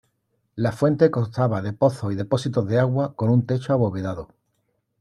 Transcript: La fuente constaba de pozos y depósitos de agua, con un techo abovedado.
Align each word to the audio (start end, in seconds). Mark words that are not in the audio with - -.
La 0.55 0.71
fuente 0.71 1.11
constaba 1.11 1.61
de 1.61 1.73
pozos 1.73 2.11
y 2.11 2.15
depósitos 2.15 2.65
de 2.67 2.79
agua, 2.79 3.13
con 3.15 3.29
un 3.29 3.45
techo 3.45 3.71
abovedado. 3.71 4.29